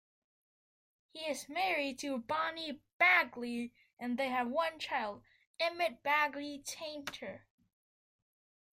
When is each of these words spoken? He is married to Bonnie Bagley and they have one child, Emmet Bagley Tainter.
He 1.13 1.27
is 1.27 1.47
married 1.47 1.99
to 1.99 2.17
Bonnie 2.17 2.81
Bagley 2.97 3.71
and 3.99 4.17
they 4.17 4.29
have 4.29 4.47
one 4.47 4.79
child, 4.79 5.21
Emmet 5.59 6.01
Bagley 6.01 6.63
Tainter. 6.65 7.41